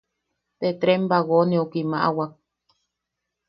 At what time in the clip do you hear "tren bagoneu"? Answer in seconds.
0.81-1.65